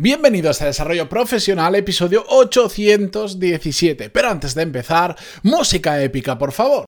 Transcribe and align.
Bienvenidos 0.00 0.62
a 0.62 0.66
Desarrollo 0.66 1.08
Profesional, 1.08 1.74
episodio 1.74 2.24
817. 2.28 4.10
Pero 4.10 4.30
antes 4.30 4.54
de 4.54 4.62
empezar, 4.62 5.16
música 5.42 6.00
épica, 6.00 6.38
por 6.38 6.52
favor. 6.52 6.84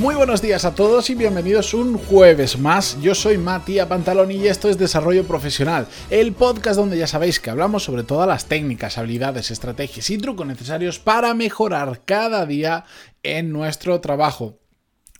Muy 0.00 0.14
buenos 0.14 0.40
días 0.40 0.64
a 0.64 0.76
todos 0.76 1.10
y 1.10 1.16
bienvenidos 1.16 1.74
un 1.74 1.98
jueves 1.98 2.56
más. 2.56 3.00
Yo 3.00 3.16
soy 3.16 3.36
Matías 3.36 3.88
Pantalón 3.88 4.30
y 4.30 4.46
esto 4.46 4.68
es 4.68 4.78
Desarrollo 4.78 5.24
Profesional, 5.26 5.88
el 6.08 6.34
podcast 6.34 6.78
donde 6.78 6.96
ya 6.96 7.08
sabéis 7.08 7.40
que 7.40 7.50
hablamos 7.50 7.82
sobre 7.82 8.04
todas 8.04 8.28
las 8.28 8.46
técnicas, 8.46 8.96
habilidades, 8.96 9.50
estrategias 9.50 10.08
y 10.10 10.18
trucos 10.18 10.46
necesarios 10.46 11.00
para 11.00 11.34
mejorar 11.34 12.02
cada 12.04 12.46
día 12.46 12.84
en 13.24 13.52
nuestro 13.52 14.00
trabajo. 14.00 14.60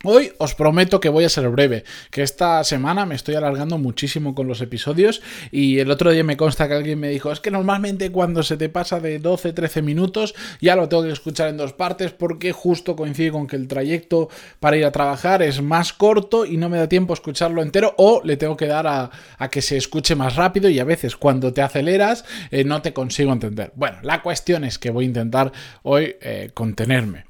Hoy 0.05 0.31
os 0.37 0.55
prometo 0.55 1.01
que 1.01 1.09
voy 1.09 1.25
a 1.25 1.29
ser 1.29 1.49
breve, 1.49 1.83
que 2.09 2.23
esta 2.23 2.63
semana 2.63 3.05
me 3.05 3.15
estoy 3.15 3.35
alargando 3.35 3.77
muchísimo 3.77 4.33
con 4.33 4.47
los 4.47 4.61
episodios 4.61 5.21
y 5.51 5.79
el 5.79 5.91
otro 5.91 6.11
día 6.11 6.23
me 6.23 6.37
consta 6.37 6.69
que 6.69 6.75
alguien 6.75 7.01
me 7.01 7.09
dijo, 7.09 7.33
es 7.33 7.41
que 7.41 7.51
normalmente 7.51 8.09
cuando 8.09 8.41
se 8.41 8.55
te 8.55 8.69
pasa 8.69 9.01
de 9.01 9.21
12-13 9.21 9.81
minutos 9.81 10.35
ya 10.61 10.77
lo 10.77 10.87
tengo 10.87 11.03
que 11.03 11.11
escuchar 11.11 11.49
en 11.49 11.57
dos 11.57 11.73
partes 11.73 12.13
porque 12.13 12.53
justo 12.53 12.95
coincide 12.95 13.33
con 13.33 13.45
que 13.45 13.57
el 13.57 13.67
trayecto 13.67 14.29
para 14.61 14.77
ir 14.77 14.85
a 14.85 14.93
trabajar 14.93 15.41
es 15.41 15.61
más 15.61 15.91
corto 15.91 16.45
y 16.45 16.55
no 16.55 16.69
me 16.69 16.77
da 16.77 16.87
tiempo 16.87 17.11
a 17.11 17.15
escucharlo 17.15 17.61
entero 17.61 17.93
o 17.97 18.21
le 18.23 18.37
tengo 18.37 18.55
que 18.55 18.67
dar 18.67 18.87
a, 18.87 19.11
que 19.51 19.61
se 19.61 19.75
escuche 19.75 20.15
más 20.15 20.37
rápido 20.37 20.69
y 20.69 20.79
a 20.79 20.85
veces 20.85 21.17
cuando 21.17 21.51
te 21.51 21.61
aceleras 21.61 22.23
eh, 22.51 22.63
no 22.63 22.81
te 22.81 22.93
consigo 22.93 23.33
entender. 23.33 23.73
Bueno, 23.75 23.97
la 24.03 24.21
cuestión 24.21 24.63
es 24.63 24.79
que 24.79 24.91
voy 24.91 25.03
a 25.03 25.07
intentar 25.09 25.51
hoy 25.83 26.15
eh, 26.21 26.51
contenerme. 26.53 27.28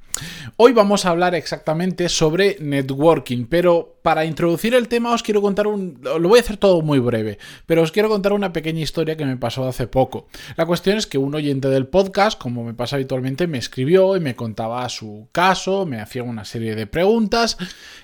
Hoy 0.58 0.74
vamos 0.74 1.06
a 1.06 1.10
hablar 1.10 1.36
exactamente 1.36 2.10
sobre 2.10 2.58
networking, 2.60 3.46
pero 3.46 4.00
para 4.02 4.26
introducir 4.26 4.74
el 4.74 4.88
tema 4.88 5.14
os 5.14 5.24
quiero 5.24 5.42
contar 5.42 5.68
un... 5.68 6.00
Lo 6.02 6.30
voy 6.30 6.40
a 6.40 6.42
hacer 6.42 6.58
todo 6.58 6.82
muy 6.82 7.00
breve, 7.00 7.38
pero 7.66 7.82
os 7.82 7.92
quiero 7.92 8.10
contar 8.10 8.34
una 8.34 8.54
pequeña 8.54 8.82
historia 8.82 9.16
que 9.16 9.26
me 9.26 9.38
pasó 9.38 9.68
hace 9.68 9.88
poco. 9.88 10.28
La 10.56 10.66
cuestión 10.66 10.98
es 10.98 11.08
que 11.08 11.18
un 11.18 11.36
oyente 11.36 11.70
del 11.70 11.88
podcast, 11.88 12.40
como 12.40 12.64
me 12.64 12.74
pasa 12.74 12.96
habitualmente, 12.96 13.48
me 13.48 13.58
escribió 13.58 14.16
y 14.16 14.20
me 14.20 14.36
contaba 14.36 14.88
su 14.90 15.28
caso, 15.32 15.86
me 15.86 16.02
hacía 16.02 16.24
una 16.24 16.46
serie 16.46 16.76
de 16.76 16.88
preguntas, 16.88 17.58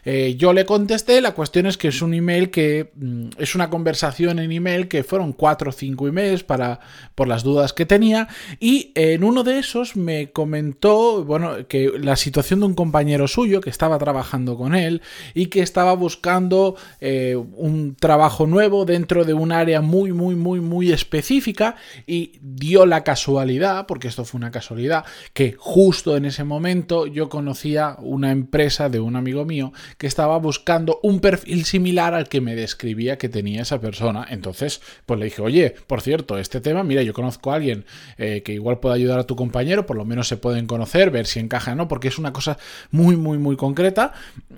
eh, 0.04 0.36
yo 0.38 0.54
le 0.54 0.66
contesté, 0.66 1.22
la 1.22 1.34
cuestión 1.34 1.66
es 1.66 1.78
que 1.78 1.90
es 1.90 2.02
un 2.02 2.14
email 2.14 2.50
que... 2.50 2.92
Mm, 2.96 3.30
es 3.38 3.56
una 3.56 3.70
conversación 3.70 4.40
en 4.40 4.52
email 4.52 4.88
que 4.88 5.04
fueron 5.04 5.34
cuatro 5.34 5.70
o 5.70 5.74
cinco 5.74 6.08
emails 6.08 6.44
para, 6.44 6.80
por 7.16 7.28
las 7.28 7.44
dudas 7.44 7.74
que 7.74 7.86
tenía 7.86 8.28
y 8.60 8.92
en 8.96 9.24
uno 9.24 9.44
de 9.44 9.60
esos 9.60 9.96
me 9.96 10.32
comentó, 10.32 11.24
bueno, 11.24 11.68
que 11.68 11.92
la 12.06 12.16
situación 12.16 12.62
de 12.62 12.68
un 12.68 12.76
compañero 12.76 13.28
suyo 13.28 13.62
que 13.62 13.70
estaba 13.70 13.98
trabajando 13.98 14.58
con 14.58 14.76
él 14.76 15.02
y 15.34 15.48
que 15.48 15.62
estaba 15.62 15.94
buscando 15.94 16.76
eh, 17.02 17.36
un 17.36 17.96
trabajo 17.96 18.48
nuevo 18.48 18.86
dentro 18.86 19.26
de 19.26 19.34
un 19.34 19.52
área 19.52 19.82
muy, 19.82 20.14
muy, 20.14 20.36
muy, 20.36 20.62
muy 20.62 20.92
específica 20.92 21.76
y 22.08 22.40
dio 22.42 22.86
la 22.86 23.04
casualidad, 23.04 23.86
porque 23.88 24.08
esto 24.08 24.26
fue 24.26 24.38
una 24.38 24.52
casualidad, 24.52 25.06
que 25.34 25.56
justo 25.58 26.16
en 26.16 26.26
ese 26.26 26.44
momento 26.44 27.08
yo 27.08 27.30
conocía 27.30 27.96
una 28.00 28.32
empresa 28.32 28.90
de 28.90 29.00
un 29.00 29.16
amigo 29.16 29.46
mío 29.46 29.74
que 29.98 30.08
estaba 30.08 30.38
buscando 30.38 31.00
un 31.04 31.20
perfil 31.20 31.66
similar 31.66 32.14
al 32.14 32.30
que 32.30 32.42
me 32.42 32.56
describía 32.56 33.18
que 33.18 33.30
tenía 33.30 33.64
esa 33.64 33.80
persona. 33.80 34.26
Entonces, 34.30 34.82
pues 35.06 35.20
le 35.20 35.26
dije, 35.26 35.42
oye, 35.42 35.76
por 35.88 36.02
cierto, 36.02 36.38
este 36.38 36.62
tema, 36.62 36.84
mira, 36.84 37.02
yo 37.02 37.14
conozco 37.14 37.52
a 37.52 37.56
alguien 37.56 37.86
eh, 38.18 38.42
que 38.44 38.54
igual 38.54 38.80
pueda 38.80 38.96
ayudar 38.96 39.20
a 39.20 39.24
tu 39.26 39.36
compañero, 39.36 39.86
por 39.86 39.98
lo 39.98 40.06
menos 40.06 40.28
se 40.28 40.38
pueden 40.38 40.68
conocer, 40.68 41.12
ver 41.12 41.26
si 41.26 41.40
encaja 41.40 41.74
o 41.74 41.76
no, 41.76 41.88
porque 41.96 42.10
es 42.10 42.18
una 42.18 42.34
cosa 42.34 42.58
muy, 42.92 43.16
muy, 43.16 43.38
muy 43.38 43.56
concreta. 43.56 44.12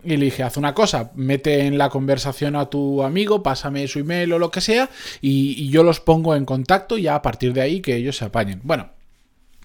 Y 0.03 0.17
le 0.17 0.25
dije, 0.25 0.41
haz 0.41 0.57
una 0.57 0.73
cosa, 0.73 1.11
mete 1.13 1.67
en 1.67 1.77
la 1.77 1.89
conversación 1.89 2.55
a 2.55 2.65
tu 2.65 3.03
amigo, 3.03 3.43
pásame 3.43 3.87
su 3.87 3.99
email 3.99 4.33
o 4.33 4.39
lo 4.39 4.49
que 4.49 4.59
sea, 4.59 4.89
y, 5.21 5.69
yo 5.69 5.83
los 5.83 5.99
pongo 5.99 6.35
en 6.35 6.45
contacto 6.45 6.97
ya 6.97 7.13
a 7.13 7.21
partir 7.21 7.53
de 7.53 7.61
ahí 7.61 7.79
que 7.79 7.95
ellos 7.95 8.17
se 8.17 8.25
apañen. 8.25 8.61
Bueno, 8.63 8.89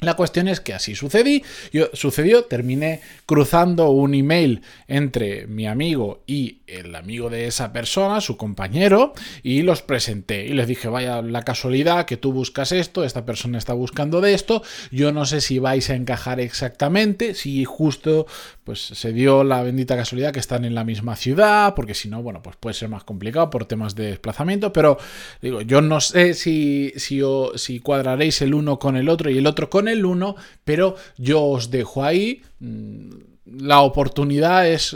la 0.03 0.15
cuestión 0.15 0.49
es 0.49 0.61
que 0.61 0.75
así 0.75 0.95
sucedí, 0.95 1.43
yo, 1.73 1.89
sucedió, 1.93 2.45
terminé 2.45 3.01
cruzando 3.27 3.91
un 3.91 4.15
email 4.15 4.63
entre 4.89 5.47
mi 5.47 5.67
amigo 5.67 6.23
y 6.27 6.59
el 6.67 6.95
amigo 6.95 7.31
de 7.31 7.47
esa 7.47 7.73
persona, 7.73 8.21
su 8.21 8.37
compañero, 8.37 9.13
y 9.43 9.63
los 9.63 9.83
presenté. 9.83 10.47
Y 10.47 10.55
les 10.55 10.67
dije, 10.67 10.89
vaya 10.89 11.23
la 11.23 11.43
casualidad 11.43 12.07
que 12.07 12.17
tú 12.17 12.33
buscas 12.33 12.73
esto, 12.73 13.05
esta 13.05 13.25
persona 13.25 13.59
está 13.59 13.73
buscando 13.75 14.21
de 14.21 14.35
esto, 14.35 14.63
yo 14.91 15.13
no 15.13 15.27
sé 15.27 15.41
si 15.41 15.59
vais 15.59 15.89
a 15.91 15.95
encajar 15.95 16.41
exactamente, 16.41 17.35
si 17.35 17.65
justo 17.65 18.27
pues 18.65 18.81
se 18.81 19.13
dio 19.13 19.43
la 19.43 19.63
bendita 19.63 19.97
casualidad 19.97 20.33
que 20.33 20.39
están 20.39 20.65
en 20.65 20.75
la 20.75 20.85
misma 20.85 21.17
ciudad, 21.17 21.75
porque 21.75 21.95
si 21.95 22.09
no, 22.09 22.23
bueno, 22.23 22.43
pues 22.43 22.57
puede 22.57 22.75
ser 22.75 22.89
más 22.89 23.03
complicado 23.03 23.51
por 23.51 23.65
temas 23.65 23.97
de 23.97 24.07
desplazamiento, 24.07 24.73
pero 24.73 24.99
digo, 25.41 25.63
yo 25.63 25.81
no 25.81 26.01
sé 26.01 26.35
si, 26.35 26.93
si, 26.97 27.21
si 27.57 27.81
cuadraréis 27.81 28.41
el 28.43 28.55
uno 28.55 28.79
con 28.79 28.97
el 28.97 29.09
otro 29.09 29.31
y 29.31 29.39
el 29.39 29.47
otro 29.47 29.69
con 29.69 29.89
el 29.89 29.92
el 29.93 30.05
1, 30.05 30.37
pero 30.65 30.97
yo 31.17 31.43
os 31.45 31.71
dejo 31.71 32.05
ahí. 32.05 32.43
Mm, 32.61 33.11
la 33.45 33.81
oportunidad 33.81 34.69
es, 34.69 34.95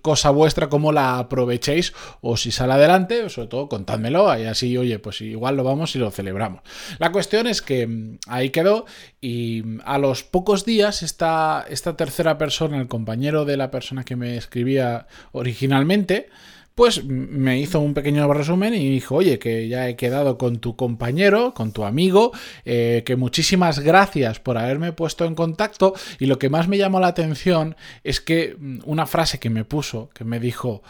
cosa 0.00 0.30
vuestra, 0.30 0.68
como 0.68 0.92
la 0.92 1.18
aprovechéis 1.18 1.92
o 2.20 2.36
si 2.36 2.52
sale 2.52 2.74
adelante, 2.74 3.28
sobre 3.28 3.48
todo 3.48 3.68
contádmelo 3.68 4.38
y 4.38 4.44
así, 4.44 4.76
oye, 4.76 4.98
pues 4.98 5.20
igual 5.20 5.56
lo 5.56 5.64
vamos 5.64 5.94
y 5.96 5.98
lo 5.98 6.10
celebramos. 6.10 6.62
La 6.98 7.10
cuestión 7.10 7.46
es 7.46 7.62
que 7.62 7.86
mm, 7.86 8.18
ahí 8.28 8.50
quedó 8.50 8.86
y 9.20 9.62
mm, 9.64 9.80
a 9.84 9.98
los 9.98 10.22
pocos 10.22 10.64
días 10.64 11.02
esta, 11.02 11.64
esta 11.68 11.96
tercera 11.96 12.38
persona, 12.38 12.78
el 12.78 12.88
compañero 12.88 13.44
de 13.44 13.56
la 13.56 13.70
persona 13.70 14.04
que 14.04 14.16
me 14.16 14.36
escribía 14.36 15.06
originalmente, 15.32 16.28
pues 16.74 17.04
me 17.04 17.58
hizo 17.58 17.80
un 17.80 17.94
pequeño 17.94 18.32
resumen 18.32 18.74
y 18.74 18.88
dijo, 18.88 19.16
oye, 19.16 19.38
que 19.38 19.68
ya 19.68 19.88
he 19.88 19.96
quedado 19.96 20.38
con 20.38 20.58
tu 20.60 20.76
compañero, 20.76 21.52
con 21.54 21.72
tu 21.72 21.84
amigo, 21.84 22.32
eh, 22.64 23.02
que 23.04 23.16
muchísimas 23.16 23.80
gracias 23.80 24.40
por 24.40 24.56
haberme 24.56 24.92
puesto 24.92 25.24
en 25.24 25.34
contacto 25.34 25.94
y 26.18 26.26
lo 26.26 26.38
que 26.38 26.48
más 26.48 26.68
me 26.68 26.78
llamó 26.78 27.00
la 27.00 27.08
atención 27.08 27.76
es 28.04 28.20
que 28.20 28.56
mm, 28.58 28.80
una 28.84 29.06
frase 29.06 29.38
que 29.38 29.50
me 29.50 29.64
puso, 29.64 30.10
que 30.14 30.24
me 30.24 30.40
dijo, 30.40 30.82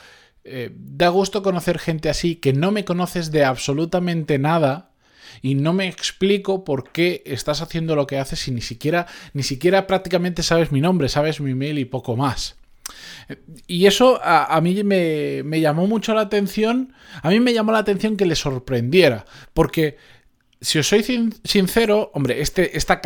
eh, 0.45 0.71
da 0.75 1.09
gusto 1.09 1.43
conocer 1.43 1.79
gente 1.79 2.09
así, 2.09 2.37
que 2.37 2.53
no 2.53 2.71
me 2.71 2.85
conoces 2.85 3.31
de 3.31 3.45
absolutamente 3.45 4.39
nada, 4.39 4.91
y 5.43 5.55
no 5.55 5.73
me 5.73 5.89
explico 5.89 6.65
por 6.65 6.93
qué 6.93 7.23
estás 7.25 7.63
haciendo 7.63 7.97
lo 7.97 8.07
que 8.07 8.19
haces 8.19 8.47
y 8.49 8.51
ni 8.51 8.61
siquiera, 8.61 9.07
ni 9.33 9.43
siquiera 9.43 9.87
prácticamente 9.87 10.43
sabes 10.43 10.73
mi 10.73 10.81
nombre, 10.81 11.09
sabes 11.09 11.41
mi 11.41 11.53
email 11.53 11.79
y 11.79 11.85
poco 11.85 12.17
más. 12.17 12.60
Y 13.67 13.87
eso 13.87 14.21
a, 14.23 14.61
mí 14.61 14.83
me, 14.85 15.43
me, 15.45 15.61
llamó 15.61 15.87
mucho 15.87 16.15
la 16.15 16.23
atención, 16.23 16.93
a 17.23 17.31
mí 17.31 17.41
me 17.41 17.53
llamó 17.53 17.73
la 17.73 17.79
atención 17.79 18.17
que 18.17 18.27
le 18.27 18.35
sorprendiera, 18.35 19.25
porque 19.55 19.97
si 20.63 20.79
os 20.79 20.89
soy 20.89 21.03
sincero, 21.43 22.11
hombre, 22.13 22.43
este, 22.43 22.77
esta 22.77 23.01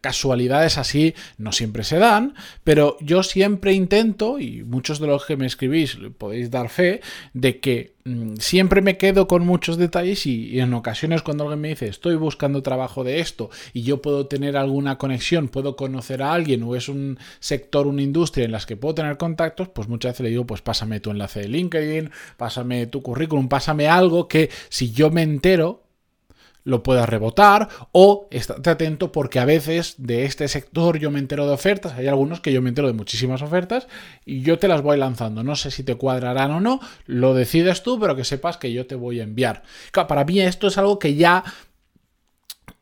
casualidades 0.00 0.78
así 0.78 1.14
no 1.38 1.50
siempre 1.50 1.82
se 1.82 1.98
dan, 1.98 2.34
pero 2.62 2.96
yo 3.00 3.24
siempre 3.24 3.72
intento, 3.72 4.38
y 4.38 4.62
muchos 4.62 5.00
de 5.00 5.08
los 5.08 5.26
que 5.26 5.36
me 5.36 5.46
escribís 5.46 5.98
podéis 6.18 6.52
dar 6.52 6.68
fe, 6.68 7.00
de 7.34 7.58
que 7.58 7.96
mm, 8.04 8.36
siempre 8.36 8.80
me 8.80 8.96
quedo 8.96 9.26
con 9.26 9.44
muchos 9.44 9.76
detalles 9.76 10.24
y, 10.24 10.60
en 10.60 10.72
ocasiones 10.72 11.22
cuando 11.22 11.44
alguien 11.44 11.60
me 11.60 11.68
dice 11.70 11.88
estoy 11.88 12.14
buscando 12.14 12.62
trabajo 12.62 13.02
de 13.02 13.18
esto 13.18 13.50
y 13.72 13.82
yo 13.82 14.00
puedo 14.00 14.28
tener 14.28 14.56
alguna 14.56 14.96
conexión, 14.96 15.48
puedo 15.48 15.74
conocer 15.74 16.22
a 16.22 16.32
alguien 16.32 16.62
o 16.62 16.76
es 16.76 16.88
un 16.88 17.18
sector, 17.40 17.88
una 17.88 18.02
industria 18.02 18.44
en 18.44 18.52
las 18.52 18.66
que 18.66 18.76
puedo 18.76 18.94
tener 18.94 19.16
contactos, 19.16 19.68
pues 19.68 19.88
muchas 19.88 20.12
veces 20.12 20.24
le 20.24 20.30
digo 20.30 20.46
pues 20.46 20.62
pásame 20.62 21.00
tu 21.00 21.10
enlace 21.10 21.40
de 21.40 21.48
LinkedIn, 21.48 22.10
pásame 22.36 22.86
tu 22.86 23.02
currículum, 23.02 23.48
pásame 23.48 23.88
algo 23.88 24.28
que 24.28 24.48
si 24.68 24.92
yo 24.92 25.10
me 25.10 25.22
entero, 25.22 25.89
lo 26.64 26.82
puedas 26.82 27.08
rebotar 27.08 27.68
o 27.92 28.28
estate 28.30 28.70
atento 28.70 29.12
porque 29.12 29.38
a 29.38 29.44
veces 29.44 29.94
de 29.98 30.24
este 30.24 30.48
sector 30.48 30.98
yo 30.98 31.10
me 31.10 31.18
entero 31.18 31.46
de 31.46 31.52
ofertas, 31.52 31.94
hay 31.94 32.06
algunos 32.06 32.40
que 32.40 32.52
yo 32.52 32.62
me 32.62 32.68
entero 32.68 32.88
de 32.88 32.94
muchísimas 32.94 33.42
ofertas 33.42 33.88
y 34.24 34.42
yo 34.42 34.58
te 34.58 34.68
las 34.68 34.82
voy 34.82 34.98
lanzando, 34.98 35.42
no 35.42 35.56
sé 35.56 35.70
si 35.70 35.82
te 35.82 35.94
cuadrarán 35.94 36.50
o 36.50 36.60
no, 36.60 36.80
lo 37.06 37.34
decides 37.34 37.82
tú, 37.82 37.98
pero 37.98 38.16
que 38.16 38.24
sepas 38.24 38.56
que 38.56 38.72
yo 38.72 38.86
te 38.86 38.94
voy 38.94 39.20
a 39.20 39.24
enviar. 39.24 39.62
para 39.92 40.24
mí 40.24 40.40
esto 40.40 40.68
es 40.68 40.78
algo 40.78 40.98
que 40.98 41.14
ya 41.14 41.44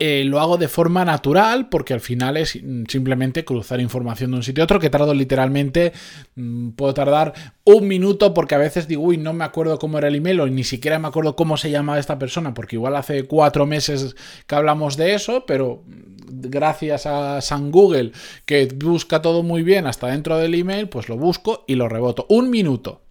eh, 0.00 0.22
lo 0.24 0.38
hago 0.38 0.58
de 0.58 0.68
forma 0.68 1.04
natural 1.04 1.68
porque 1.68 1.92
al 1.92 2.00
final 2.00 2.36
es 2.36 2.50
simplemente 2.88 3.44
cruzar 3.44 3.80
información 3.80 4.30
de 4.30 4.36
un 4.36 4.42
sitio 4.44 4.62
a 4.62 4.66
otro 4.66 4.78
que 4.78 4.90
tardo 4.90 5.12
literalmente, 5.12 5.92
mm, 6.36 6.70
puedo 6.70 6.94
tardar 6.94 7.34
un 7.64 7.88
minuto 7.88 8.32
porque 8.32 8.54
a 8.54 8.58
veces 8.58 8.86
digo, 8.86 9.02
uy, 9.02 9.16
no 9.16 9.32
me 9.32 9.44
acuerdo 9.44 9.78
cómo 9.78 9.98
era 9.98 10.06
el 10.06 10.14
email 10.14 10.40
o 10.40 10.46
ni 10.46 10.62
siquiera 10.62 11.00
me 11.00 11.08
acuerdo 11.08 11.34
cómo 11.34 11.56
se 11.56 11.72
llamaba 11.72 11.98
esta 11.98 12.16
persona 12.16 12.54
porque 12.54 12.76
igual 12.76 12.94
hace 12.94 13.24
cuatro 13.24 13.66
meses 13.66 14.14
que 14.46 14.54
hablamos 14.54 14.96
de 14.96 15.14
eso, 15.14 15.44
pero 15.46 15.82
gracias 16.30 17.06
a 17.06 17.40
San 17.40 17.72
Google 17.72 18.12
que 18.46 18.66
busca 18.66 19.20
todo 19.20 19.42
muy 19.42 19.64
bien 19.64 19.88
hasta 19.88 20.06
dentro 20.06 20.38
del 20.38 20.54
email, 20.54 20.88
pues 20.88 21.08
lo 21.08 21.16
busco 21.16 21.64
y 21.66 21.74
lo 21.74 21.88
reboto. 21.88 22.24
Un 22.28 22.50
minuto. 22.50 23.02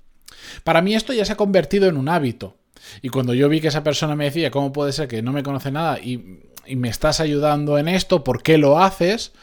Para 0.63 0.81
mí 0.81 0.95
esto 0.95 1.11
ya 1.11 1.25
se 1.25 1.33
ha 1.33 1.37
convertido 1.37 1.89
en 1.89 1.97
un 1.97 2.07
hábito. 2.07 2.55
Y 3.01 3.09
cuando 3.09 3.33
yo 3.33 3.49
vi 3.49 3.59
que 3.59 3.67
esa 3.67 3.83
persona 3.83 4.15
me 4.15 4.25
decía, 4.25 4.51
¿cómo 4.51 4.71
puede 4.71 4.93
ser 4.93 5.07
que 5.07 5.21
no 5.21 5.33
me 5.33 5.43
conoce 5.43 5.71
nada 5.71 5.99
y, 5.99 6.39
me 6.75 6.89
estás 6.89 7.19
ayudando 7.19 7.77
en 7.77 7.87
esto? 7.87 8.23
¿Por 8.23 8.43
qué 8.43 8.57
lo 8.57 8.79
haces? 8.79 9.33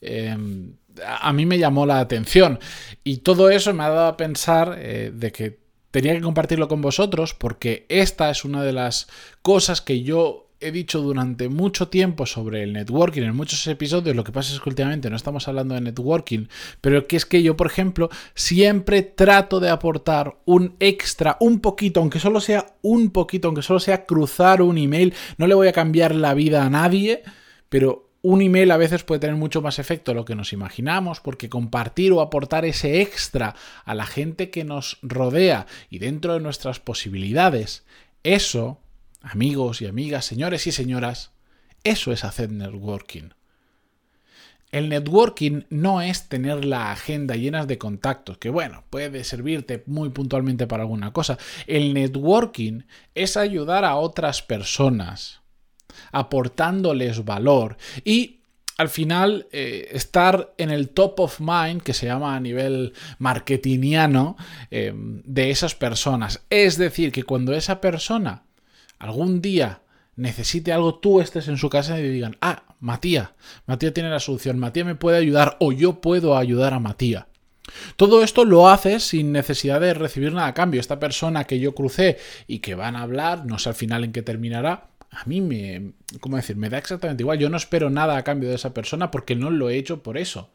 Em, 0.00 0.74
a 1.04 1.32
mí 1.32 1.46
me 1.46 1.58
llamó 1.58 1.86
la 1.86 2.00
atención. 2.00 2.58
Y 3.04 3.18
todo 3.18 3.50
eso 3.50 3.72
me 3.74 3.84
ha 3.84 3.90
dado 3.90 4.06
a 4.08 4.16
pensar 4.16 4.76
eh, 4.78 5.10
de 5.14 5.32
que 5.32 5.58
tenía 5.90 6.14
que 6.14 6.20
compartirlo 6.20 6.68
con 6.68 6.82
vosotros 6.82 7.34
porque 7.34 7.86
esta 7.88 8.30
es 8.30 8.44
una 8.44 8.62
de 8.62 8.72
las 8.72 9.08
cosas 9.42 9.80
que 9.80 10.02
yo 10.02 10.47
he 10.60 10.72
dicho 10.72 11.00
durante 11.00 11.48
mucho 11.48 11.88
tiempo 11.88 12.26
sobre 12.26 12.62
el 12.62 12.72
networking 12.72 13.22
en 13.22 13.36
muchos 13.36 13.66
episodios, 13.66 14.16
lo 14.16 14.24
que 14.24 14.32
pasa 14.32 14.52
es 14.52 14.60
que 14.60 14.68
últimamente 14.68 15.08
no 15.08 15.16
estamos 15.16 15.46
hablando 15.46 15.74
de 15.74 15.80
networking, 15.80 16.46
pero 16.80 17.06
que 17.06 17.16
es 17.16 17.26
que 17.26 17.42
yo, 17.42 17.56
por 17.56 17.68
ejemplo, 17.68 18.10
siempre 18.34 19.02
trato 19.02 19.60
de 19.60 19.70
aportar 19.70 20.38
un 20.44 20.74
extra, 20.80 21.36
un 21.40 21.60
poquito, 21.60 22.00
aunque 22.00 22.18
solo 22.18 22.40
sea 22.40 22.66
un 22.82 23.10
poquito, 23.10 23.48
aunque 23.48 23.62
solo 23.62 23.80
sea 23.80 24.04
cruzar 24.04 24.62
un 24.62 24.78
email, 24.78 25.14
no 25.36 25.46
le 25.46 25.54
voy 25.54 25.68
a 25.68 25.72
cambiar 25.72 26.14
la 26.14 26.34
vida 26.34 26.64
a 26.64 26.70
nadie, 26.70 27.22
pero 27.68 28.10
un 28.22 28.42
email 28.42 28.72
a 28.72 28.76
veces 28.76 29.04
puede 29.04 29.20
tener 29.20 29.36
mucho 29.36 29.62
más 29.62 29.78
efecto 29.78 30.10
de 30.10 30.16
lo 30.16 30.24
que 30.24 30.34
nos 30.34 30.52
imaginamos, 30.52 31.20
porque 31.20 31.48
compartir 31.48 32.12
o 32.12 32.20
aportar 32.20 32.64
ese 32.64 33.00
extra 33.00 33.54
a 33.84 33.94
la 33.94 34.06
gente 34.06 34.50
que 34.50 34.64
nos 34.64 34.98
rodea 35.02 35.66
y 35.88 36.00
dentro 36.00 36.34
de 36.34 36.40
nuestras 36.40 36.80
posibilidades, 36.80 37.84
eso 38.24 38.80
amigos 39.20 39.82
y 39.82 39.86
amigas, 39.86 40.24
señores 40.24 40.66
y 40.66 40.72
señoras, 40.72 41.32
eso 41.84 42.12
es 42.12 42.24
hacer 42.24 42.50
networking. 42.50 43.30
El 44.70 44.90
networking 44.90 45.62
no 45.70 46.02
es 46.02 46.28
tener 46.28 46.64
la 46.64 46.92
agenda 46.92 47.36
llena 47.36 47.64
de 47.64 47.78
contactos, 47.78 48.36
que 48.36 48.50
bueno, 48.50 48.84
puede 48.90 49.24
servirte 49.24 49.82
muy 49.86 50.10
puntualmente 50.10 50.66
para 50.66 50.82
alguna 50.82 51.12
cosa. 51.12 51.38
El 51.66 51.94
networking 51.94 52.82
es 53.14 53.38
ayudar 53.38 53.86
a 53.86 53.96
otras 53.96 54.42
personas, 54.42 55.40
aportándoles 56.12 57.24
valor 57.24 57.78
y 58.04 58.42
al 58.76 58.90
final 58.90 59.48
eh, 59.52 59.88
estar 59.92 60.54
en 60.58 60.70
el 60.70 60.90
top 60.90 61.18
of 61.20 61.40
mind, 61.40 61.82
que 61.82 61.94
se 61.94 62.06
llama 62.06 62.36
a 62.36 62.40
nivel 62.40 62.92
marketingiano, 63.18 64.36
eh, 64.70 64.92
de 64.94 65.50
esas 65.50 65.74
personas. 65.74 66.44
Es 66.50 66.76
decir, 66.76 67.10
que 67.10 67.24
cuando 67.24 67.54
esa 67.54 67.80
persona 67.80 68.44
algún 68.98 69.40
día 69.40 69.82
necesite 70.16 70.72
algo, 70.72 70.96
tú 70.96 71.20
estés 71.20 71.48
en 71.48 71.58
su 71.58 71.70
casa 71.70 72.00
y 72.00 72.08
digan, 72.08 72.36
ah, 72.40 72.64
Matías, 72.80 73.30
Matías 73.66 73.94
tiene 73.94 74.10
la 74.10 74.20
solución, 74.20 74.58
Matías 74.58 74.86
me 74.86 74.94
puede 74.94 75.18
ayudar 75.18 75.56
o 75.60 75.72
yo 75.72 76.00
puedo 76.00 76.36
ayudar 76.36 76.74
a 76.74 76.80
Matías. 76.80 77.26
Todo 77.96 78.22
esto 78.22 78.44
lo 78.44 78.68
haces 78.68 79.04
sin 79.04 79.32
necesidad 79.32 79.80
de 79.80 79.94
recibir 79.94 80.32
nada 80.32 80.48
a 80.48 80.54
cambio. 80.54 80.80
Esta 80.80 80.98
persona 80.98 81.44
que 81.44 81.60
yo 81.60 81.74
crucé 81.74 82.18
y 82.46 82.60
que 82.60 82.74
van 82.74 82.96
a 82.96 83.02
hablar, 83.02 83.44
no 83.44 83.58
sé 83.58 83.68
al 83.68 83.74
final 83.74 84.04
en 84.04 84.12
qué 84.12 84.22
terminará, 84.22 84.88
a 85.10 85.24
mí 85.26 85.40
me, 85.40 85.92
¿cómo 86.20 86.36
decir? 86.36 86.56
Me 86.56 86.68
da 86.68 86.78
exactamente 86.78 87.22
igual. 87.22 87.38
Yo 87.38 87.50
no 87.50 87.56
espero 87.56 87.90
nada 87.90 88.16
a 88.16 88.24
cambio 88.24 88.48
de 88.48 88.54
esa 88.54 88.74
persona 88.74 89.10
porque 89.10 89.36
no 89.36 89.50
lo 89.50 89.70
he 89.70 89.76
hecho 89.76 90.02
por 90.02 90.18
eso. 90.18 90.50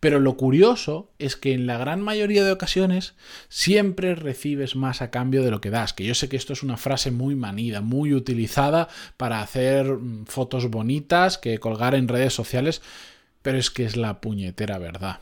Pero 0.00 0.20
lo 0.20 0.36
curioso 0.36 1.10
es 1.18 1.36
que 1.36 1.52
en 1.52 1.66
la 1.66 1.78
gran 1.78 2.00
mayoría 2.00 2.44
de 2.44 2.52
ocasiones 2.52 3.14
siempre 3.48 4.14
recibes 4.14 4.76
más 4.76 5.02
a 5.02 5.10
cambio 5.10 5.42
de 5.42 5.50
lo 5.50 5.60
que 5.60 5.70
das. 5.70 5.92
Que 5.92 6.04
yo 6.04 6.14
sé 6.14 6.28
que 6.28 6.36
esto 6.36 6.52
es 6.52 6.62
una 6.62 6.76
frase 6.76 7.10
muy 7.10 7.34
manida, 7.34 7.80
muy 7.80 8.14
utilizada 8.14 8.88
para 9.16 9.40
hacer 9.40 9.86
mm, 9.86 10.26
fotos 10.26 10.70
bonitas 10.70 11.38
que 11.38 11.58
colgar 11.58 11.94
en 11.94 12.08
redes 12.08 12.34
sociales, 12.34 12.82
pero 13.42 13.58
es 13.58 13.70
que 13.70 13.84
es 13.84 13.96
la 13.96 14.20
puñetera 14.20 14.78
verdad. 14.78 15.20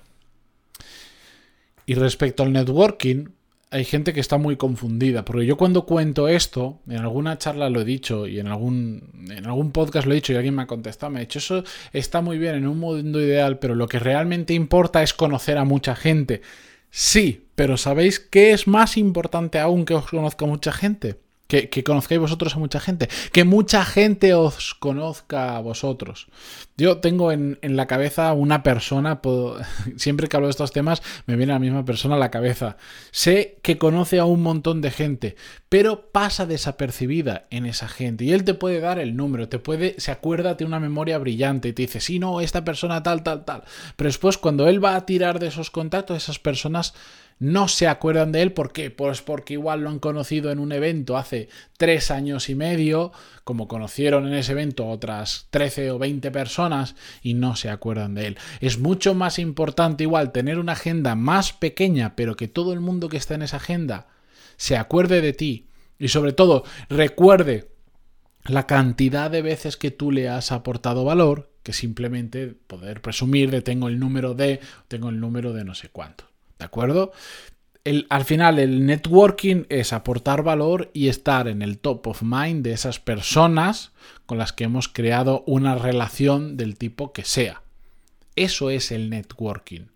Y 1.86 1.94
respecto 1.94 2.42
al 2.42 2.52
networking, 2.52 3.30
hay 3.70 3.84
gente 3.84 4.12
que 4.12 4.20
está 4.20 4.36
muy 4.36 4.56
confundida, 4.56 5.24
porque 5.24 5.46
yo 5.46 5.56
cuando 5.56 5.86
cuento 5.86 6.26
esto, 6.26 6.80
en 6.88 6.98
alguna 6.98 7.38
charla 7.38 7.70
lo 7.70 7.80
he 7.80 7.84
dicho 7.84 8.26
y 8.26 8.40
en 8.40 8.48
algún, 8.48 9.28
en 9.30 9.46
algún 9.46 9.70
podcast 9.70 10.06
lo 10.06 10.12
he 10.12 10.16
dicho 10.16 10.32
y 10.32 10.36
alguien 10.36 10.56
me 10.56 10.62
ha 10.62 10.66
contestado, 10.66 11.10
me 11.10 11.20
ha 11.20 11.20
dicho, 11.20 11.38
eso 11.38 11.62
está 11.92 12.20
muy 12.20 12.38
bien 12.38 12.56
en 12.56 12.66
un 12.66 12.78
mundo 12.78 13.20
ideal, 13.20 13.60
pero 13.60 13.76
lo 13.76 13.86
que 13.86 14.00
realmente 14.00 14.54
importa 14.54 15.04
es 15.04 15.14
conocer 15.14 15.56
a 15.56 15.64
mucha 15.64 15.94
gente. 15.94 16.42
Sí, 16.90 17.46
pero 17.54 17.76
¿sabéis 17.76 18.18
qué 18.18 18.50
es 18.50 18.66
más 18.66 18.96
importante 18.96 19.60
aún 19.60 19.84
que 19.84 19.94
os 19.94 20.06
conozca 20.06 20.46
mucha 20.46 20.72
gente? 20.72 21.20
Que, 21.50 21.82
conozcáis 21.82 22.20
vosotros 22.20 22.54
a 22.54 22.60
mucha 22.60 22.78
gente, 22.78 23.08
que 23.32 23.42
mucha 23.42 23.84
gente 23.84 24.34
os 24.34 24.72
conozca 24.72 25.56
a 25.56 25.60
vosotros. 25.60 26.28
Yo 26.76 26.98
tengo 26.98 27.32
en, 27.32 27.58
la 27.60 27.86
cabeza 27.86 28.32
una 28.34 28.62
persona, 28.62 29.20
siempre 29.96 30.28
que 30.28 30.36
hablo 30.36 30.46
de 30.46 30.52
estos 30.52 30.70
temas 30.70 31.02
me 31.26 31.34
viene 31.34 31.52
la 31.52 31.58
misma 31.58 31.84
persona 31.84 32.14
a 32.14 32.18
la 32.18 32.30
cabeza. 32.30 32.76
Sé 33.10 33.58
que 33.62 33.78
conoce 33.78 34.20
a 34.20 34.26
un 34.26 34.42
montón 34.42 34.80
de 34.80 34.92
gente, 34.92 35.34
pero 35.68 36.12
pasa 36.12 36.46
desapercibida 36.46 37.48
en 37.50 37.66
esa 37.66 37.88
gente. 37.88 38.24
Y 38.24 38.32
él 38.32 38.44
te 38.44 38.54
puede 38.54 38.78
dar 38.78 39.00
el 39.00 39.16
número, 39.16 39.48
te 39.48 39.58
puede, 39.58 39.96
se 39.98 40.12
acuerda 40.12 40.54
de 40.54 40.64
una 40.64 40.78
memoria 40.78 41.18
brillante 41.18 41.66
y 41.66 41.72
te 41.72 41.82
dice, 41.82 41.98
sí, 41.98 42.20
no, 42.20 42.40
esta 42.40 42.64
persona 42.64 43.02
tal, 43.02 43.24
tal, 43.24 43.44
tal. 43.44 43.64
Pero 43.96 44.06
después 44.06 44.38
cuando 44.38 44.68
él 44.68 44.82
va 44.82 44.94
a 44.94 45.04
tirar 45.04 45.40
de 45.40 45.48
esos 45.48 45.72
contactos, 45.72 46.16
esas 46.16 46.38
personas 46.38 46.94
no 47.40 47.68
se 47.68 47.88
acuerdan 47.88 48.30
de 48.30 48.42
él. 48.42 48.52
¿Por 48.52 48.72
qué? 48.72 48.90
Pues 48.90 49.22
porque 49.22 49.54
igual 49.54 49.80
lo 49.80 49.90
han 49.90 49.98
conocido 49.98 50.52
en 50.52 50.60
un 50.60 50.70
evento 50.70 51.16
hace 51.16 51.48
tres 51.76 52.10
años 52.12 52.48
y 52.48 52.54
medio, 52.54 53.12
como 53.42 53.66
conocieron 53.66 54.28
en 54.28 54.34
ese 54.34 54.52
evento 54.52 54.86
otras 54.86 55.48
13 55.50 55.90
o 55.90 55.98
20 55.98 56.30
personas 56.30 56.94
y 57.22 57.34
no 57.34 57.56
se 57.56 57.70
acuerdan 57.70 58.14
de 58.14 58.28
él. 58.28 58.38
Es 58.60 58.78
mucho 58.78 59.14
más 59.14 59.38
importante 59.38 60.04
igual 60.04 60.30
tener 60.30 60.58
una 60.58 60.72
agenda 60.72 61.16
más 61.16 61.52
pequeña, 61.52 62.14
pero 62.14 62.36
que 62.36 62.46
todo 62.46 62.72
el 62.72 62.80
mundo 62.80 63.08
que 63.08 63.16
está 63.16 63.34
en 63.34 63.42
esa 63.42 63.56
agenda 63.56 64.06
se 64.56 64.76
acuerde 64.76 65.22
de 65.22 65.32
ti 65.32 65.66
y 65.98 66.08
sobre 66.08 66.32
todo 66.32 66.64
recuerde 66.90 67.70
la 68.44 68.66
cantidad 68.66 69.30
de 69.30 69.42
veces 69.42 69.76
que 69.76 69.90
tú 69.90 70.12
le 70.12 70.28
has 70.28 70.52
aportado 70.52 71.04
valor 71.04 71.50
que 71.62 71.72
simplemente 71.72 72.48
poder 72.48 73.02
presumir 73.02 73.50
de 73.50 73.62
tengo 73.62 73.88
el 73.88 73.98
número 73.98 74.34
de, 74.34 74.60
tengo 74.88 75.08
el 75.10 75.20
número 75.20 75.52
de 75.52 75.64
no 75.64 75.74
sé 75.74 75.88
cuánto. 75.88 76.29
¿De 76.60 76.66
acuerdo? 76.66 77.10
Al 78.10 78.24
final 78.26 78.58
el 78.58 78.84
networking 78.84 79.64
es 79.70 79.94
aportar 79.94 80.42
valor 80.42 80.90
y 80.92 81.08
estar 81.08 81.48
en 81.48 81.62
el 81.62 81.78
top 81.78 82.06
of 82.08 82.22
mind 82.22 82.62
de 82.62 82.72
esas 82.72 83.00
personas 83.00 83.92
con 84.26 84.36
las 84.36 84.52
que 84.52 84.64
hemos 84.64 84.86
creado 84.86 85.42
una 85.46 85.76
relación 85.76 86.58
del 86.58 86.76
tipo 86.76 87.14
que 87.14 87.24
sea. 87.24 87.62
Eso 88.36 88.68
es 88.68 88.92
el 88.92 89.08
networking. 89.08 89.86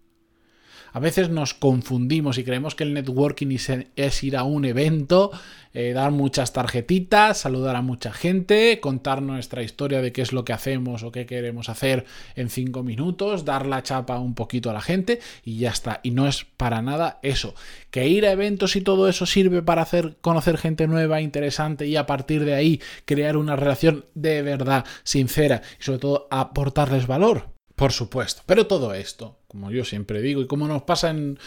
A 0.94 1.00
veces 1.00 1.28
nos 1.28 1.54
confundimos 1.54 2.38
y 2.38 2.44
creemos 2.44 2.76
que 2.76 2.84
el 2.84 2.94
networking 2.94 3.58
es 3.96 4.22
ir 4.22 4.36
a 4.36 4.44
un 4.44 4.64
evento, 4.64 5.32
eh, 5.72 5.92
dar 5.92 6.12
muchas 6.12 6.52
tarjetitas, 6.52 7.36
saludar 7.36 7.74
a 7.74 7.82
mucha 7.82 8.12
gente, 8.12 8.78
contar 8.78 9.20
nuestra 9.20 9.64
historia 9.64 10.00
de 10.00 10.12
qué 10.12 10.22
es 10.22 10.32
lo 10.32 10.44
que 10.44 10.52
hacemos 10.52 11.02
o 11.02 11.10
qué 11.10 11.26
queremos 11.26 11.68
hacer 11.68 12.04
en 12.36 12.48
cinco 12.48 12.84
minutos, 12.84 13.44
dar 13.44 13.66
la 13.66 13.82
chapa 13.82 14.20
un 14.20 14.36
poquito 14.36 14.70
a 14.70 14.72
la 14.72 14.80
gente 14.80 15.18
y 15.44 15.58
ya 15.58 15.70
está. 15.70 15.98
Y 16.04 16.12
no 16.12 16.28
es 16.28 16.44
para 16.44 16.80
nada 16.80 17.18
eso. 17.22 17.56
Que 17.90 18.06
ir 18.06 18.24
a 18.24 18.30
eventos 18.30 18.76
y 18.76 18.80
todo 18.80 19.08
eso 19.08 19.26
sirve 19.26 19.62
para 19.62 19.82
hacer 19.82 20.16
conocer 20.20 20.58
gente 20.58 20.86
nueva, 20.86 21.20
interesante 21.20 21.88
y 21.88 21.96
a 21.96 22.06
partir 22.06 22.44
de 22.44 22.54
ahí 22.54 22.80
crear 23.04 23.36
una 23.36 23.56
relación 23.56 24.04
de 24.14 24.42
verdad, 24.42 24.84
sincera 25.02 25.60
y 25.80 25.82
sobre 25.82 25.98
todo 25.98 26.28
aportarles 26.30 27.08
valor. 27.08 27.53
Por 27.76 27.90
supuesto. 27.90 28.42
Pero 28.46 28.68
todo 28.68 28.94
esto, 28.94 29.40
como 29.48 29.72
yo 29.72 29.84
siempre 29.84 30.22
digo, 30.22 30.40
y 30.40 30.46
como 30.46 30.68
nos 30.68 30.82
pasa 30.82 31.10
en, 31.10 31.38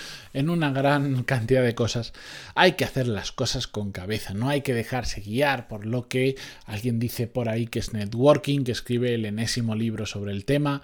una 0.50 0.72
gran 0.72 1.24
cantidad 1.26 1.64
de 1.64 1.74
cosas, 1.74 2.12
hay 2.54 2.74
que 2.74 2.84
hacer 2.84 3.08
las 3.08 3.32
cosas 3.32 3.68
con 3.68 3.92
cabeza, 3.94 4.34
no 4.34 4.50
hay 4.50 4.62
que 4.62 4.74
dejarse 4.74 5.22
guiar 5.22 5.70
por 5.70 5.86
lo 5.86 6.10
que 6.10 6.36
alguien 6.66 7.00
dice 7.00 7.28
por 7.28 7.48
ahí 7.48 7.68
que 7.68 7.80
es 7.80 7.94
networking, 7.94 8.66
que 8.66 8.74
escribe 8.74 9.14
el 9.14 9.26
enésimo 9.26 9.74
libro 9.74 10.06
sobre 10.06 10.34
el 10.34 10.44
tema. 10.44 10.82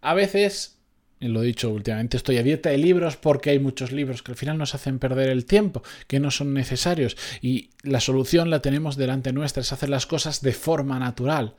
A 0.00 0.14
veces, 0.14 0.78
lo 1.20 1.44
he 1.44 1.46
dicho 1.46 1.70
últimamente, 1.70 2.16
estoy 2.16 2.38
a 2.38 2.42
dieta 2.42 2.70
de 2.70 2.78
libros 2.78 3.16
porque 3.16 3.50
hay 3.50 3.60
muchos 3.60 3.92
libros 3.92 4.24
que 4.24 4.32
al 4.32 4.38
final 4.38 4.58
nos 4.58 4.74
hacen 4.74 4.98
perder 4.98 5.28
el 5.28 5.44
tiempo, 5.44 5.84
que 6.08 6.18
no 6.18 6.32
son 6.32 6.52
necesarios, 6.52 7.16
y 7.40 7.70
la 7.84 8.00
solución 8.00 8.50
la 8.50 8.60
tenemos 8.60 8.96
delante 8.96 9.32
nuestra, 9.32 9.60
es 9.60 9.72
hacer 9.72 9.88
las 9.88 10.06
cosas 10.06 10.42
de 10.42 10.52
forma 10.52 10.98
natural 10.98 11.54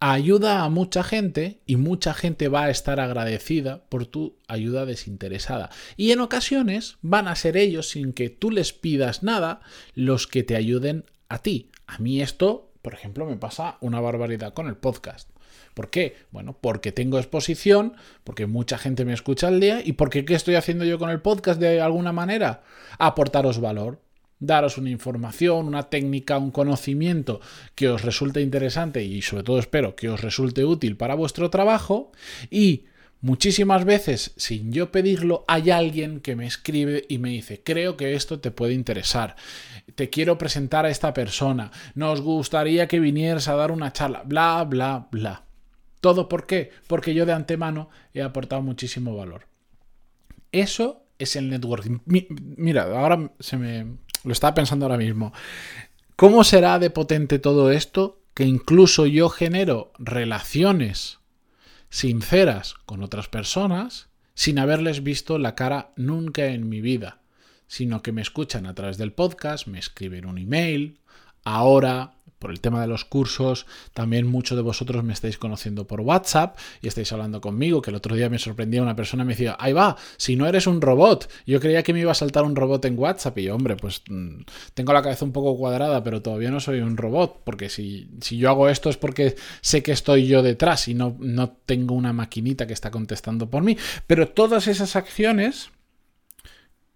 ayuda 0.00 0.64
a 0.64 0.68
mucha 0.68 1.02
gente 1.02 1.60
y 1.66 1.76
mucha 1.76 2.14
gente 2.14 2.48
va 2.48 2.64
a 2.64 2.70
estar 2.70 3.00
agradecida 3.00 3.84
por 3.88 4.06
tu 4.06 4.36
ayuda 4.48 4.86
desinteresada. 4.86 5.70
Y 5.96 6.12
en 6.12 6.20
ocasiones 6.20 6.96
van 7.02 7.28
a 7.28 7.36
ser 7.36 7.56
ellos, 7.56 7.88
sin 7.88 8.12
que 8.12 8.30
tú 8.30 8.50
les 8.50 8.72
pidas 8.72 9.22
nada, 9.22 9.60
los 9.94 10.26
que 10.26 10.42
te 10.42 10.56
ayuden 10.56 11.04
a 11.28 11.38
ti. 11.38 11.70
A 11.86 11.98
mí 11.98 12.20
esto, 12.20 12.72
por 12.82 12.94
ejemplo, 12.94 13.26
me 13.26 13.36
pasa 13.36 13.78
una 13.80 14.00
barbaridad 14.00 14.54
con 14.54 14.68
el 14.68 14.76
podcast. 14.76 15.30
¿Por 15.74 15.90
qué? 15.90 16.16
Bueno, 16.30 16.56
porque 16.60 16.92
tengo 16.92 17.18
exposición, 17.18 17.94
porque 18.22 18.46
mucha 18.46 18.78
gente 18.78 19.04
me 19.04 19.12
escucha 19.12 19.48
al 19.48 19.58
día 19.58 19.80
y 19.84 19.94
porque 19.94 20.24
¿qué 20.24 20.34
estoy 20.34 20.54
haciendo 20.54 20.84
yo 20.84 20.98
con 20.98 21.10
el 21.10 21.20
podcast 21.20 21.60
de 21.60 21.80
alguna 21.80 22.12
manera? 22.12 22.62
Aportaros 22.98 23.60
valor 23.60 24.03
daros 24.46 24.78
una 24.78 24.90
información, 24.90 25.66
una 25.66 25.84
técnica, 25.84 26.38
un 26.38 26.50
conocimiento 26.50 27.40
que 27.74 27.88
os 27.88 28.02
resulte 28.02 28.40
interesante 28.40 29.02
y 29.02 29.22
sobre 29.22 29.42
todo 29.42 29.58
espero 29.58 29.94
que 29.96 30.08
os 30.08 30.20
resulte 30.20 30.64
útil 30.64 30.96
para 30.96 31.14
vuestro 31.14 31.50
trabajo 31.50 32.12
y 32.50 32.84
Muchísimas 33.24 33.86
veces, 33.86 34.34
sin 34.36 34.70
yo 34.70 34.92
pedirlo, 34.92 35.46
hay 35.48 35.70
alguien 35.70 36.20
que 36.20 36.36
me 36.36 36.46
escribe 36.46 37.06
y 37.08 37.16
me 37.16 37.30
dice, 37.30 37.62
creo 37.64 37.96
que 37.96 38.12
esto 38.12 38.38
te 38.38 38.50
puede 38.50 38.74
interesar, 38.74 39.34
te 39.94 40.10
quiero 40.10 40.36
presentar 40.36 40.84
a 40.84 40.90
esta 40.90 41.14
persona, 41.14 41.70
nos 41.94 42.20
gustaría 42.20 42.86
que 42.86 43.00
vinieras 43.00 43.48
a 43.48 43.54
dar 43.54 43.72
una 43.72 43.94
charla, 43.94 44.24
bla, 44.26 44.62
bla, 44.64 45.08
bla. 45.10 45.44
¿Todo 46.02 46.28
por 46.28 46.46
qué? 46.46 46.70
Porque 46.86 47.14
yo 47.14 47.24
de 47.24 47.32
antemano 47.32 47.88
he 48.12 48.20
aportado 48.20 48.60
muchísimo 48.60 49.16
valor. 49.16 49.46
Eso 50.52 51.06
es 51.18 51.34
el 51.34 51.48
networking. 51.48 52.00
mira, 52.04 52.82
ahora 52.82 53.32
se 53.40 53.56
me 53.56 54.03
lo 54.24 54.32
estaba 54.32 54.54
pensando 54.54 54.86
ahora 54.86 54.98
mismo. 54.98 55.32
¿Cómo 56.16 56.44
será 56.44 56.78
de 56.78 56.90
potente 56.90 57.38
todo 57.38 57.70
esto 57.70 58.20
que 58.34 58.44
incluso 58.44 59.06
yo 59.06 59.28
genero 59.28 59.92
relaciones 59.98 61.18
sinceras 61.88 62.74
con 62.86 63.02
otras 63.02 63.28
personas 63.28 64.08
sin 64.34 64.58
haberles 64.58 65.04
visto 65.04 65.38
la 65.38 65.54
cara 65.54 65.92
nunca 65.96 66.46
en 66.46 66.68
mi 66.68 66.80
vida, 66.80 67.20
sino 67.68 68.02
que 68.02 68.10
me 68.10 68.22
escuchan 68.22 68.66
a 68.66 68.74
través 68.74 68.98
del 68.98 69.12
podcast, 69.12 69.68
me 69.68 69.78
escriben 69.78 70.26
un 70.26 70.38
email, 70.38 70.98
ahora 71.44 72.14
por 72.44 72.50
el 72.50 72.60
tema 72.60 72.82
de 72.82 72.86
los 72.86 73.06
cursos, 73.06 73.64
también 73.94 74.26
muchos 74.26 74.54
de 74.54 74.60
vosotros 74.60 75.02
me 75.02 75.14
estáis 75.14 75.38
conociendo 75.38 75.86
por 75.86 76.02
WhatsApp 76.02 76.58
y 76.82 76.88
estáis 76.88 77.10
hablando 77.10 77.40
conmigo, 77.40 77.80
que 77.80 77.88
el 77.88 77.96
otro 77.96 78.14
día 78.16 78.28
me 78.28 78.38
sorprendía 78.38 78.82
una 78.82 78.94
persona 78.94 79.24
me 79.24 79.32
decía, 79.32 79.56
ahí 79.58 79.72
va, 79.72 79.96
si 80.18 80.36
no 80.36 80.46
eres 80.46 80.66
un 80.66 80.82
robot, 80.82 81.26
yo 81.46 81.58
creía 81.58 81.82
que 81.82 81.94
me 81.94 82.00
iba 82.00 82.10
a 82.10 82.14
saltar 82.14 82.44
un 82.44 82.54
robot 82.54 82.84
en 82.84 82.98
WhatsApp 82.98 83.38
y 83.38 83.44
yo, 83.44 83.54
hombre, 83.54 83.76
pues 83.76 84.02
mm, 84.10 84.42
tengo 84.74 84.92
la 84.92 85.00
cabeza 85.00 85.24
un 85.24 85.32
poco 85.32 85.56
cuadrada, 85.56 86.04
pero 86.04 86.20
todavía 86.20 86.50
no 86.50 86.60
soy 86.60 86.80
un 86.80 86.98
robot, 86.98 87.40
porque 87.44 87.70
si, 87.70 88.10
si 88.20 88.36
yo 88.36 88.50
hago 88.50 88.68
esto 88.68 88.90
es 88.90 88.98
porque 88.98 89.36
sé 89.62 89.82
que 89.82 89.92
estoy 89.92 90.26
yo 90.26 90.42
detrás 90.42 90.86
y 90.88 90.92
no, 90.92 91.16
no 91.20 91.48
tengo 91.64 91.94
una 91.94 92.12
maquinita 92.12 92.66
que 92.66 92.74
está 92.74 92.90
contestando 92.90 93.48
por 93.48 93.62
mí, 93.62 93.78
pero 94.06 94.28
todas 94.28 94.68
esas 94.68 94.96
acciones 94.96 95.70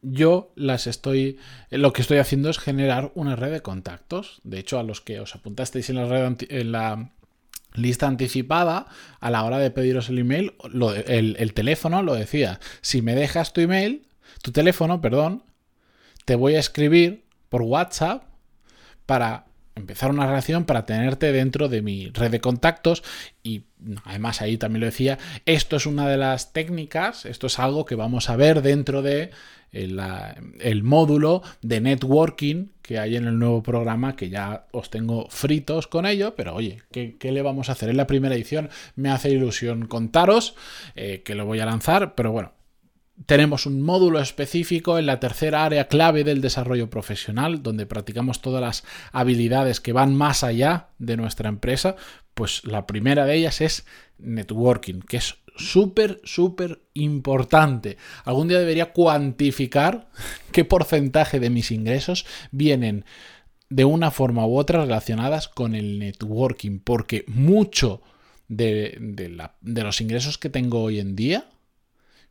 yo 0.02 0.52
las 0.55 0.87
estoy. 0.87 1.38
Lo 1.71 1.93
que 1.93 2.02
estoy 2.02 2.19
haciendo 2.19 2.50
es 2.50 2.59
generar 2.59 3.12
una 3.14 3.37
red 3.37 3.52
de 3.52 3.62
contactos. 3.62 4.40
De 4.45 4.59
hecho, 4.59 4.78
a 4.78 4.83
los 4.83 5.00
que 5.00 5.21
os 5.21 5.35
apuntasteis 5.35 5.90
en 5.90 5.97
la, 5.97 6.07
red, 6.07 7.07
lista 7.75 8.07
anticipada, 8.07 8.87
a 9.21 9.31
la 9.31 9.45
hora 9.45 9.59
de 9.59 9.71
pediros 9.71 10.09
el 10.09 10.19
email, 10.19 10.55
el, 11.07 11.37
el 11.38 11.55
teléfono 11.55 12.02
lo 12.02 12.14
decía. 12.14 12.61
Si 12.81 13.02
me 13.02 13.14
dejas 13.14 13.52
tu 13.52 13.61
email, 13.61 14.07
tu 14.43 14.52
teléfono, 14.52 15.00
perdón, 15.00 15.43
te 16.25 16.35
voy 16.35 16.55
a 16.55 16.61
escribir 16.61 17.25
por 17.49 17.62
WhatsApp 17.62 18.25
para 19.07 19.48
empezar 19.78 20.11
una 20.11 20.26
relación 20.26 20.64
para 20.64 20.87
tenerte 20.87 21.32
dentro 21.32 21.68
de 21.68 21.82
mi 21.82 22.08
red 22.11 22.30
de 22.30 22.40
contactos 22.40 23.02
y 23.42 23.62
además 24.04 24.42
ahí 24.42 24.58
también 24.58 24.80
lo 24.80 24.87
decía, 24.87 25.18
esto 25.47 25.76
es 25.76 25.87
una 25.87 26.08
de 26.08 26.16
las 26.16 26.52
técnicas, 26.52 27.26
esto 27.26 27.47
es 27.47 27.58
algo 27.58 27.85
que 27.85 27.94
vamos 27.94 28.28
a 28.28 28.37
ver 28.37 28.62
dentro 28.62 29.02
de 29.02 29.30
el, 29.73 30.82
módulo 30.82 31.42
de 31.62 31.80
networking 31.80 32.68
que 32.82 32.99
hay 32.99 33.16
en 33.16 33.26
el 33.26 33.38
nuevo 33.38 33.62
programa, 33.62 34.16
que 34.16 34.30
ya 34.30 34.66
os 34.73 34.88
tengo 34.88 35.26
fritos 35.28 35.87
con 35.87 36.06
ello, 36.06 36.35
pero 36.35 36.54
oye, 36.54 36.82
¿qué, 36.90 37.16
le 37.20 37.42
vamos 37.42 37.68
a 37.68 37.73
hacer? 37.73 37.90
En 37.90 37.99
la 37.99 38.06
primera 38.06 38.35
edición 38.35 38.70
me 38.97 39.11
hace 39.11 39.30
ilusión 39.30 39.87
contaros 39.87 40.54
eh, 40.97 41.23
que 41.23 41.35
lo 41.35 41.44
voy 41.44 41.61
a 41.61 41.66
lanzar, 41.66 42.14
pero 42.14 42.32
bueno, 42.32 42.52
tenemos 43.27 43.67
un 43.67 43.83
módulo 43.83 44.21
específico 44.21 44.99
en 44.99 45.07
la 45.07 45.21
tercera 45.21 45.65
área 45.65 45.89
clave 45.89 46.25
del 46.25 46.41
desarrollo 46.41 46.89
profesional, 46.91 47.63
donde 47.63 47.87
practicamos 47.87 48.41
todas 48.41 48.61
las 48.61 48.85
habilidades 49.13 49.81
que 49.81 49.93
van 49.93 50.15
más 50.15 50.45
allá 50.45 50.89
de 50.99 51.17
nuestra 51.17 51.49
empresa. 51.49 51.97
Pues 52.35 52.65
la 52.65 52.87
primera 52.87 53.25
de 53.27 53.35
ellas 53.35 53.61
es 53.61 53.87
networking, 54.19 55.01
que 55.01 55.17
es 55.19 55.37
súper, 55.57 56.21
súper 56.25 56.81
importante. 56.95 57.97
Algún 58.25 58.49
día 58.49 58.61
debería 58.61 58.93
cuantificar 58.93 60.09
qué 60.53 60.65
porcentaje 60.65 61.41
de 61.41 61.51
mis 61.51 61.71
ingresos 61.71 62.25
vienen 62.51 63.05
de 63.69 63.85
una 63.85 64.11
forma 64.11 64.47
u 64.47 64.57
otra 64.57 64.81
relacionadas 64.81 65.49
con 65.49 65.75
el 65.75 65.99
networking, 65.99 66.79
porque 66.79 67.25
mucho 67.27 68.01
de, 68.49 68.97
de, 69.01 69.83
los 69.83 70.01
ingresos 70.01 70.39
que 70.39 70.49
tengo 70.49 70.83
hoy 70.83 71.01
en 71.01 71.15
día 71.17 71.45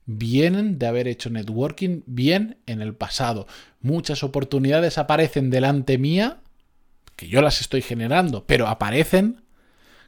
vienen 0.07 0.79
de 0.79 0.87
haber 0.87 1.07
hecho 1.07 1.29
networking 1.29 2.01
bien 2.07 2.57
en 2.65 2.81
el 2.81 2.95
pasado. 2.95 3.45
Muchas 3.81 4.23
oportunidades 4.23 4.97
aparecen 4.97 5.51
delante 5.51 5.99
mía, 5.99 6.39
que 7.15 7.27
yo 7.27 7.41
las 7.41 7.61
estoy 7.61 7.83
generando, 7.83 8.45
pero 8.45 8.67
aparecen 8.67 9.43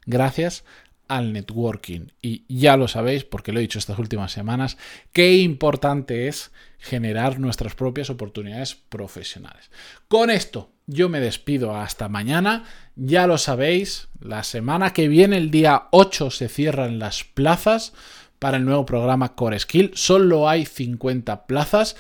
gracias 0.06 0.64
al 1.08 1.34
networking. 1.34 2.08
Y 2.22 2.44
ya 2.48 2.78
lo 2.78 2.88
sabéis, 2.88 3.26
porque 3.26 3.52
lo 3.52 3.60
he 3.60 3.64
dicho 3.64 3.80
estas 3.80 4.00
últimas 4.00 4.32
semanas, 4.32 4.78
qué 5.12 5.38
importante 5.38 6.28
es 6.28 6.52
generar 6.78 7.40
nuestras 7.40 7.76
propias 7.76 8.10
oportunidades 8.10 8.76
profesionales. 8.76 9.70
Con 10.08 10.30
esto 10.30 10.72
yo 10.88 11.10
me 11.10 11.20
despido 11.20 11.76
hasta 11.76 12.10
mañana. 12.10 12.64
Ya 12.96 13.28
lo 13.28 13.38
sabéis, 13.38 14.08
la 14.22 14.44
semana 14.44 14.94
que 14.94 15.08
viene, 15.08 15.38
el 15.38 15.52
día 15.52 15.88
8, 15.92 16.32
se 16.32 16.48
cierran 16.48 17.00
las 17.00 17.24
plazas 17.24 17.94
para 18.40 18.58
el 18.58 18.66
nuevo 18.66 18.86
programa 18.86 19.36
Core 19.36 19.60
Skill. 19.60 19.92
Solo 19.94 20.50
hay 20.50 20.66
50 20.66 21.46
plazas 21.46 21.96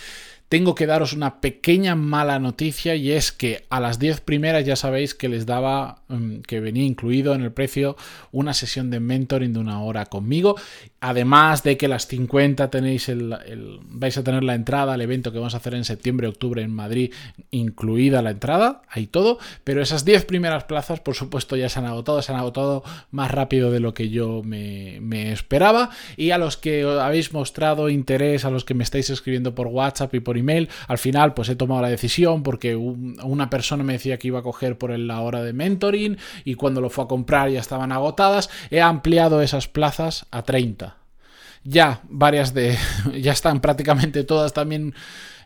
tengo 0.49 0.73
que 0.73 0.87
daros 0.87 1.13
una 1.13 1.41
pequeña 1.41 1.95
mala 1.95 2.39
noticia 2.39 2.95
y 2.95 3.11
es 3.11 3.31
que 3.31 3.65
a 3.69 3.79
las 3.79 3.99
10 3.99 4.21
primeras 4.21 4.65
ya 4.65 4.75
sabéis 4.75 5.13
que 5.13 5.29
les 5.29 5.45
daba, 5.45 6.01
mm, 6.07 6.39
que 6.39 6.59
venía 6.59 6.83
incluido 6.83 7.35
en 7.35 7.41
el 7.41 7.51
precio 7.51 7.95
una 8.31 8.55
sesión 8.55 8.89
de 8.89 8.99
mentoring 8.99 9.53
de 9.53 9.59
una 9.59 9.83
hora 9.83 10.07
conmigo. 10.07 10.55
Además 11.01 11.61
de 11.61 11.77
que 11.77 11.87
las 11.87 12.07
50 12.07 12.71
tenéis 12.71 13.09
el, 13.09 13.79
vais 13.83 14.17
a 14.17 14.23
tener 14.23 14.43
la 14.43 14.55
entrada 14.55 14.93
al 14.93 15.01
evento 15.01 15.31
que 15.31 15.37
vamos 15.37 15.53
a 15.53 15.57
hacer 15.57 15.75
en 15.75 15.85
septiembre, 15.85 16.27
octubre 16.27 16.63
en 16.63 16.73
Madrid, 16.73 17.13
incluida 17.51 18.23
la 18.23 18.31
entrada, 18.31 18.81
ahí 18.89 19.05
todo. 19.05 19.37
Pero 19.63 19.83
esas 19.83 20.03
10 20.03 20.25
primeras 20.25 20.63
plazas, 20.63 20.99
por 20.99 21.13
supuesto, 21.13 21.57
ya 21.57 21.69
se 21.69 21.77
han 21.77 21.85
agotado, 21.85 22.23
se 22.23 22.31
han 22.31 22.39
agotado 22.39 22.83
más 23.11 23.29
rápido 23.29 23.69
de 23.69 23.79
lo 23.79 23.93
que 23.93 24.09
yo 24.09 24.41
me, 24.43 24.97
me 24.99 25.31
esperaba. 25.31 25.91
Y 26.17 26.31
a 26.31 26.39
los 26.39 26.57
que 26.57 26.81
habéis 26.81 27.33
mostrado 27.33 27.89
interés, 27.89 28.45
a 28.45 28.49
los 28.49 28.65
que 28.65 28.73
me 28.73 28.83
estáis 28.83 29.11
escribiendo 29.11 29.53
por 29.53 29.67
WhatsApp 29.67 30.15
y 30.15 30.19
por 30.19 30.38
email. 30.39 30.69
Al 30.87 30.97
final, 30.97 31.33
pues 31.33 31.49
he 31.49 31.55
tomado 31.55 31.81
la 31.81 31.89
decisión 31.89 32.43
porque 32.43 32.75
una 32.75 33.49
persona 33.49 33.83
me 33.83 33.93
decía 33.93 34.17
que 34.17 34.27
iba 34.27 34.39
a 34.39 34.43
coger 34.43 34.77
por 34.77 34.97
la 34.97 35.21
hora 35.21 35.43
de 35.43 35.53
mentoring 35.53 36.17
y 36.43 36.55
cuando 36.55 36.81
lo 36.81 36.89
fue 36.89 37.03
a 37.03 37.07
comprar 37.07 37.49
ya 37.49 37.59
estaban 37.59 37.91
agotadas. 37.91 38.49
He 38.71 38.81
ampliado 38.81 39.41
esas 39.41 39.67
plazas 39.67 40.25
a 40.31 40.43
30. 40.43 40.97
Ya 41.63 42.01
varias 42.09 42.53
de. 42.53 42.77
ya 43.21 43.31
están 43.31 43.59
prácticamente 43.59 44.23
todas 44.23 44.53
también 44.53 44.93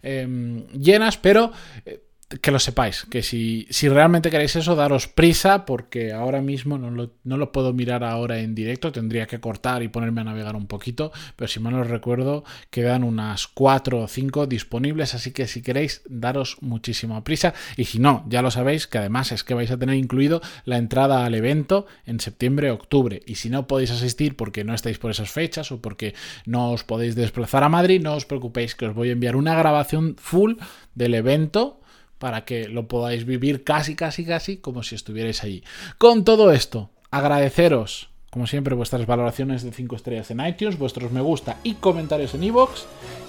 em, 0.02 0.68
llenas, 0.68 1.18
pero. 1.18 1.52
Eh, 1.86 2.02
que 2.42 2.52
lo 2.52 2.60
sepáis, 2.60 3.06
que 3.10 3.22
si, 3.22 3.68
si, 3.70 3.90
realmente 3.90 4.30
queréis 4.30 4.56
eso, 4.56 4.76
daros 4.76 5.08
prisa, 5.08 5.66
porque 5.66 6.14
ahora 6.14 6.42
mismo 6.42 6.78
no 6.78 6.90
lo, 6.92 7.12
no 7.24 7.38
lo, 7.38 7.52
puedo 7.52 7.74
mirar 7.74 8.04
ahora 8.04 8.40
en 8.40 8.56
directo, 8.56 8.92
tendría 8.92 9.28
que 9.28 9.40
cortar 9.40 9.84
y 9.84 9.88
ponerme 9.88 10.22
a 10.22 10.26
navegar 10.26 10.56
un 10.56 10.68
poquito, 10.68 11.12
pero 11.36 11.48
si 11.48 11.60
mal 11.60 11.74
os 11.76 11.88
recuerdo, 11.88 12.44
quedan 12.70 13.04
unas 13.04 13.48
4 13.48 14.02
o 14.02 14.08
5 14.08 14.48
disponibles, 14.48 15.14
así 15.14 15.32
que 15.32 15.48
si 15.48 15.62
queréis, 15.62 16.02
daros 16.08 16.58
muchísima 16.62 17.24
prisa, 17.24 17.54
y 17.78 17.86
si 17.86 18.00
no, 18.00 18.26
ya 18.28 18.42
lo 18.42 18.52
sabéis, 18.52 18.88
que 18.88 18.98
además 18.98 19.32
es 19.32 19.44
que 19.44 19.54
vais 19.54 19.72
a 19.72 19.78
tener 19.78 19.96
incluido 19.96 20.42
la 20.66 20.78
entrada 20.78 21.26
al 21.26 21.36
evento 21.36 21.86
en 22.06 22.20
septiembre-octubre, 22.20 23.22
y 23.26 23.36
si 23.36 23.50
no 23.50 23.68
podéis 23.68 23.92
asistir 23.92 24.36
porque 24.36 24.64
no 24.64 24.74
estáis 24.74 24.98
por 24.98 25.12
esas 25.12 25.32
fechas 25.32 25.72
o 25.72 25.82
porque 25.82 26.16
no 26.46 26.72
os 26.72 26.84
podéis 26.84 27.16
desplazar 27.16 27.64
a 27.64 27.70
Madrid, 27.70 28.02
no 28.02 28.16
os 28.16 28.26
preocupéis 28.26 28.76
que 28.76 28.86
os 28.86 28.96
voy 28.96 29.10
a 29.10 29.14
enviar 29.14 29.36
una 29.36 29.56
grabación 29.56 30.16
full 30.18 30.56
del 30.96 31.16
evento 31.16 31.83
para 32.24 32.46
que 32.46 32.70
lo 32.70 32.88
podáis 32.88 33.26
vivir 33.26 33.66
casi, 33.66 33.98
casi, 33.98 34.24
casi 34.24 34.56
como 34.56 34.82
si 34.82 34.96
estuvierais 34.96 35.44
allí. 35.44 35.62
Con 35.98 36.24
todo 36.24 36.54
esto, 36.54 36.90
agradeceros, 37.12 38.12
como 38.30 38.48
siempre, 38.48 38.76
vuestras 38.76 39.06
valoraciones 39.06 39.62
de 39.62 39.74
5 39.74 39.98
estrellas 39.98 40.32
en 40.32 40.40
iTunes, 40.40 40.80
vuestros 40.80 41.12
me 41.12 41.20
gusta 41.20 41.58
y 41.64 41.74
comentarios 41.74 42.34
en 42.34 42.46
iVoox, 42.46 42.86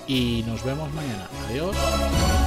y 0.07 0.45
nos 0.47 0.63
vemos 0.63 0.95
mañana. 0.95 1.27
Adiós. 1.49 2.44